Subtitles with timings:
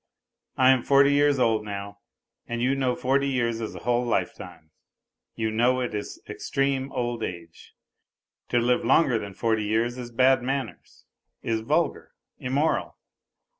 [0.57, 1.99] I am forty years old now,
[2.47, 4.71] and you know forty years is a whole life time;
[5.35, 7.75] you know it is extreme old age.
[8.49, 11.05] To live longer than forty years is bad manners,
[11.43, 12.97] is vulgar, immoral.